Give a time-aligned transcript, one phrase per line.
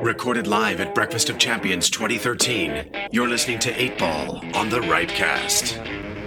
[0.00, 6.17] Recorded live at Breakfast of Champions 2013, you're listening to 8 Ball on the Ripecast.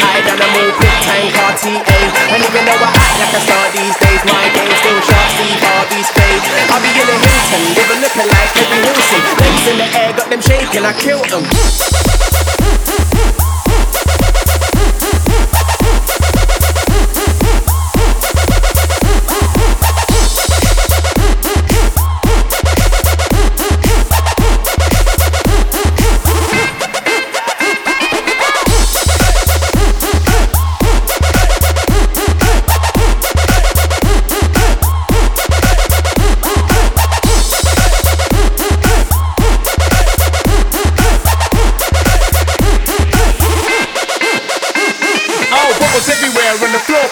[0.00, 2.00] I done a move quick time car TA
[2.32, 4.20] And even though I act like a star these days.
[4.28, 6.42] My game still sharp, Steve Harvey's fade
[6.72, 10.28] I'll be in a Hilton, living looking like every Wilson Legs in the air, got
[10.30, 11.44] them shaking, I killed them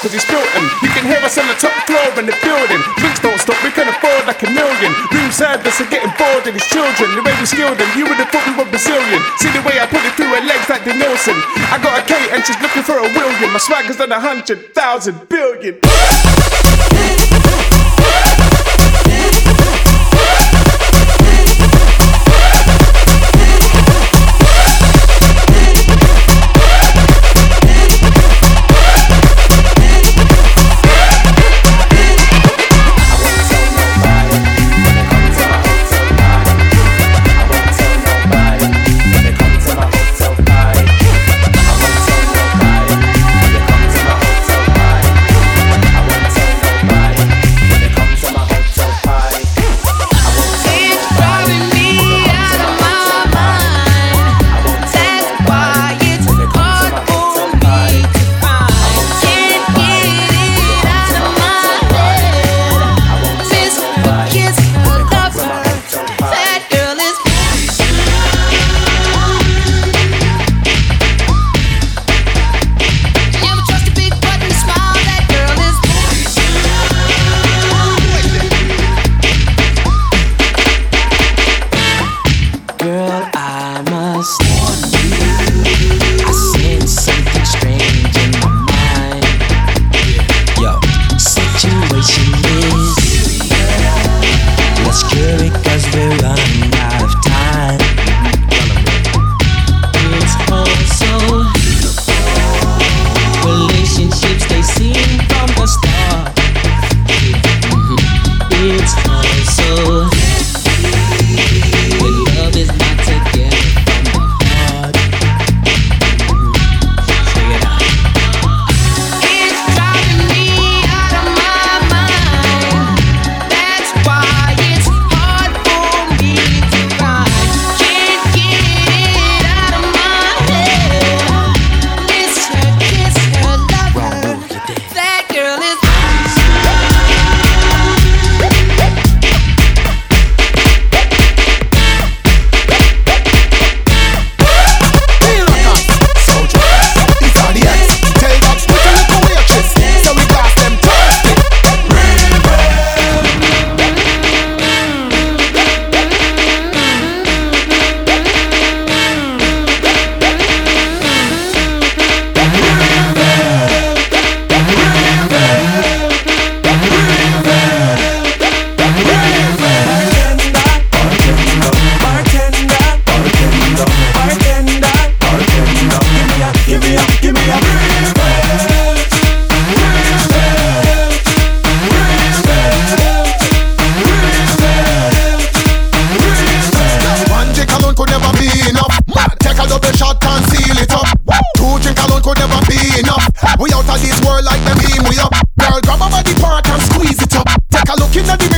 [0.08, 0.64] cause spilt them.
[0.80, 2.80] You can hear us on the top floor in the building.
[2.96, 4.92] Drinks don't stop, we can afford like a million.
[5.12, 7.12] Room service are getting bored of his children.
[7.12, 9.20] The way we skilled them, you would have thought we were Brazilian.
[9.36, 11.36] See the way I put it through her legs like the Nielsen.
[11.68, 13.52] I got a Kate and she's looking for a William.
[13.52, 15.76] My swagger's done a hundred thousand billion.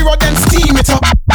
[0.03, 1.30] mirror, then steam it up.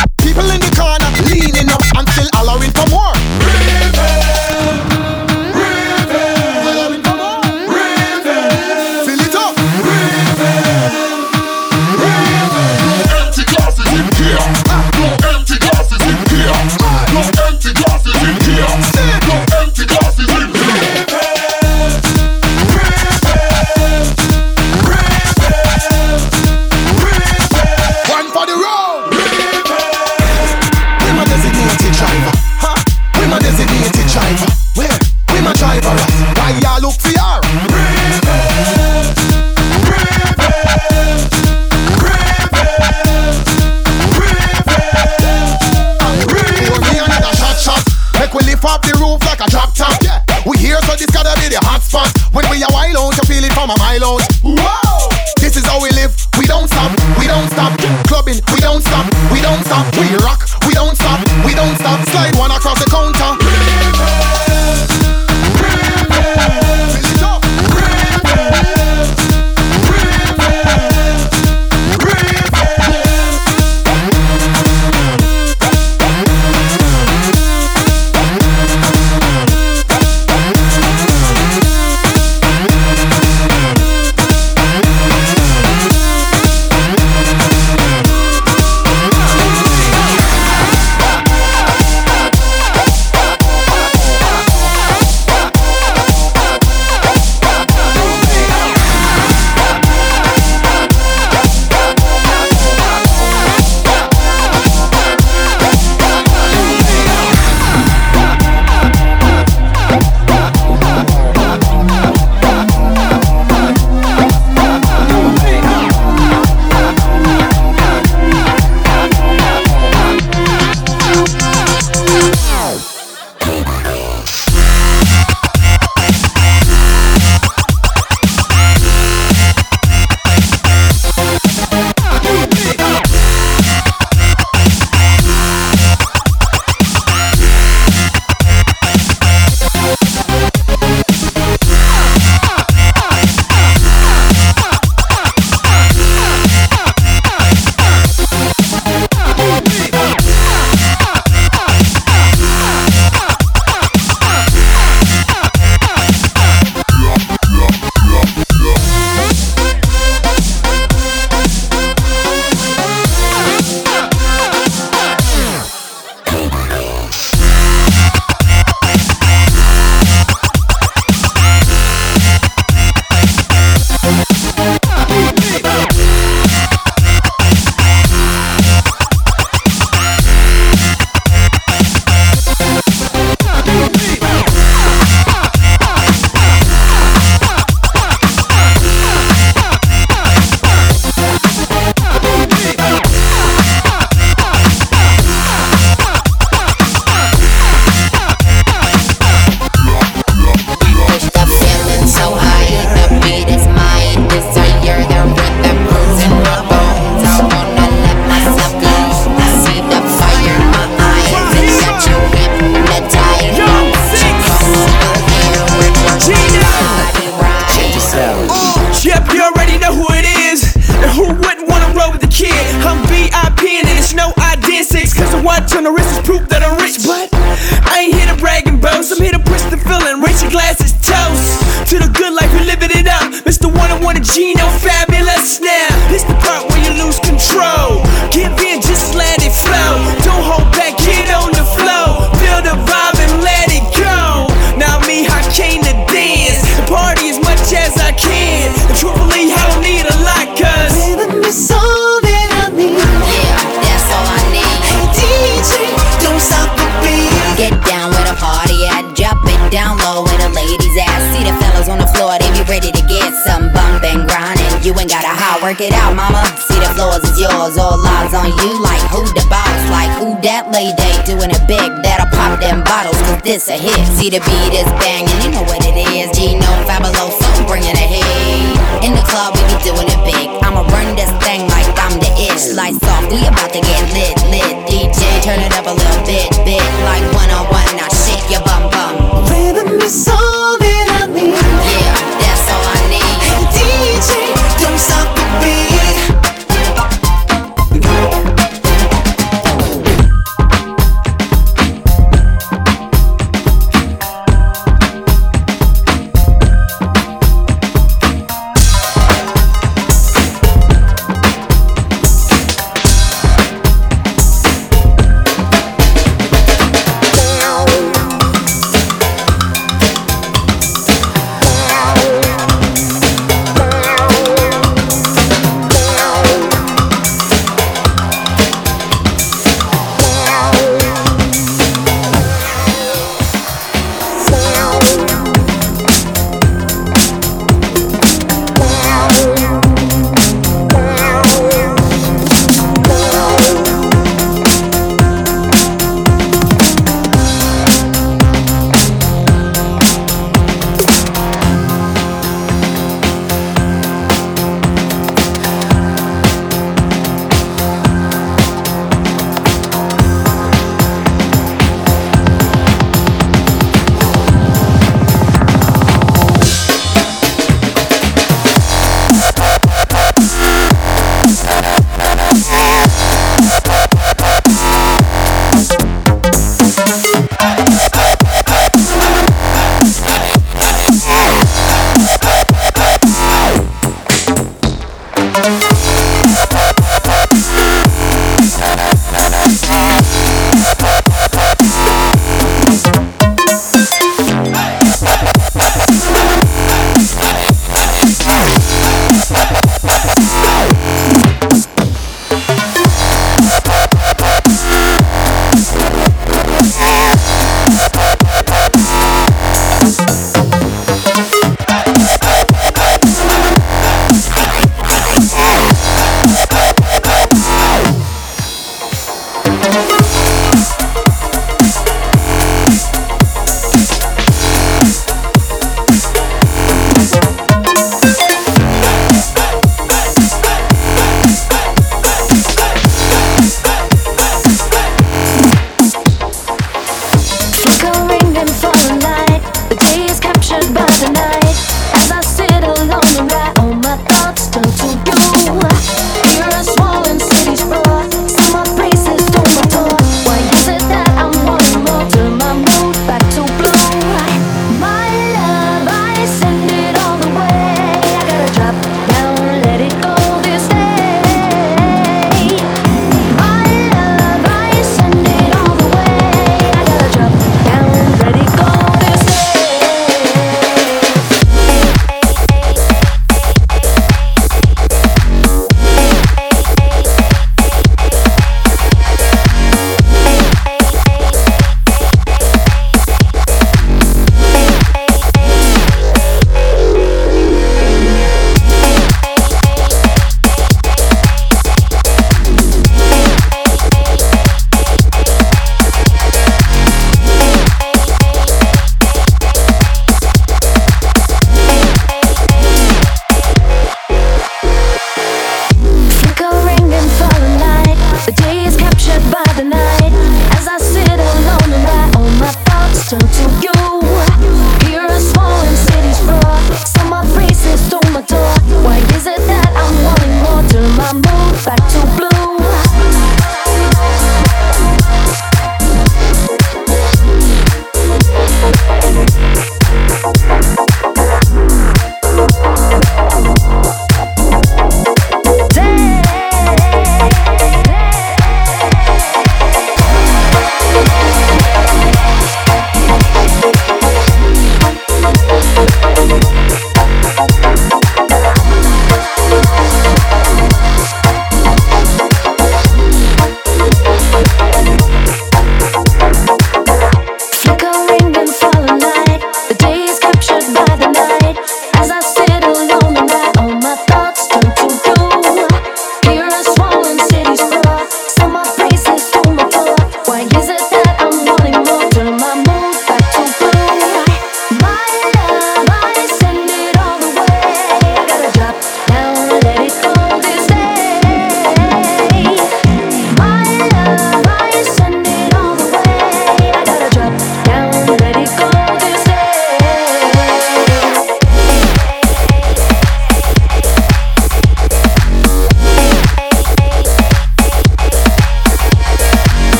[265.65, 266.45] work it out, mama.
[266.61, 268.77] See the floors is yours, all eyes on you.
[268.77, 269.81] Like who the boss?
[269.89, 270.93] Like who that lady?
[271.25, 273.97] Doing it big, that'll pop them bottles, cause this a hit.
[274.13, 276.29] See the beat is banging, you know what it is.
[276.37, 278.77] Gino, Fabulous, phone, bringing a heat.
[279.01, 280.53] In the club, we be doing it big.
[280.61, 282.77] I'ma run this thing like I'm the itch.
[282.77, 284.69] Lights off, we about to get lit, lit.
[284.85, 286.14] DJ, turn it up a little.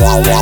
[0.00, 0.39] We make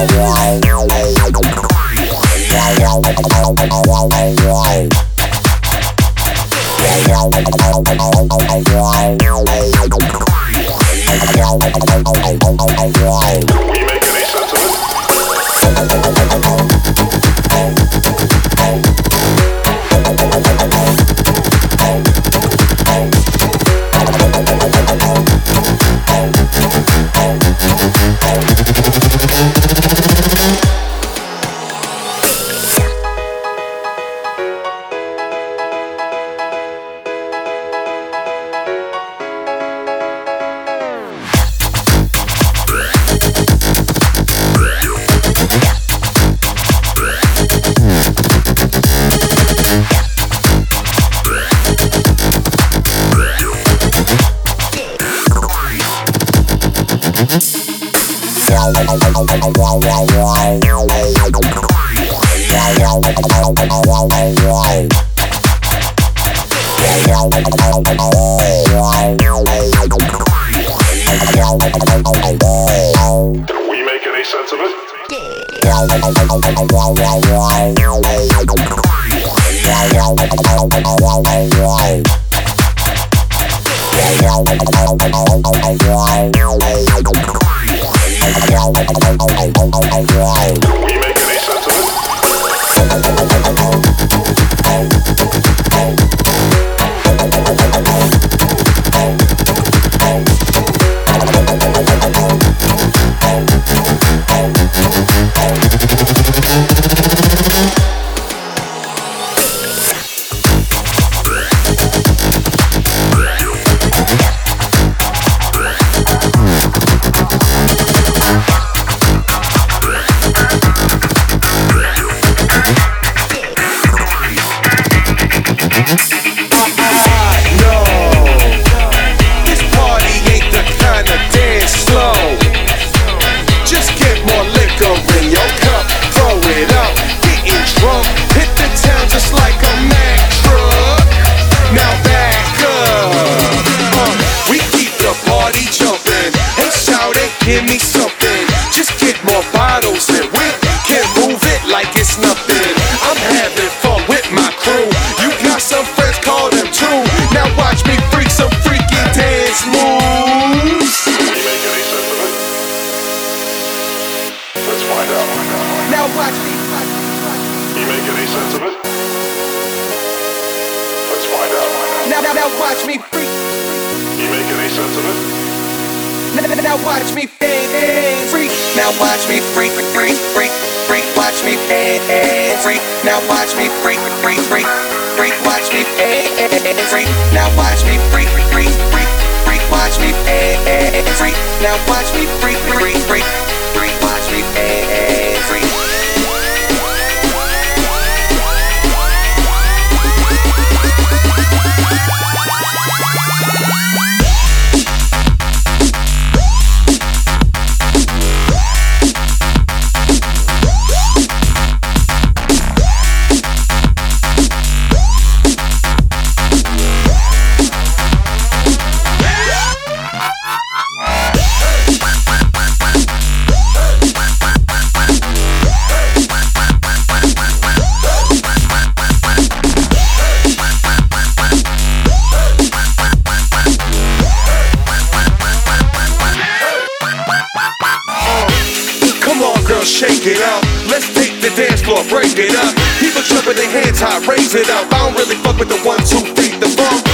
[245.29, 247.05] really fuck with the one, two, three, the funk.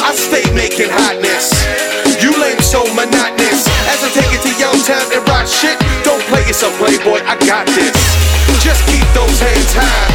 [0.00, 1.52] I stay making hotness.
[2.24, 3.68] You lame so monotonous.
[3.92, 7.20] As I take it to your town and rock shit, don't play yourself, playboy.
[7.28, 7.92] I got this.
[8.64, 10.08] Just keep those hands high.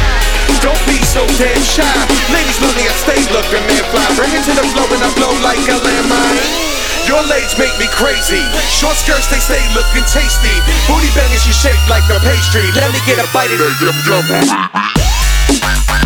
[0.58, 1.86] Don't be so damn shy.
[2.34, 4.02] Ladies lonely, I stay looking, man fly.
[4.18, 6.42] Bring it to the flow and I blow like a landmine.
[7.06, 8.42] Your legs make me crazy.
[8.66, 10.50] Short skirts, they stay looking tasty.
[10.90, 12.66] Booty bangers, you shape like a pastry.
[12.74, 13.70] Let me get a bite of it.
[13.78, 16.02] Yum, yum.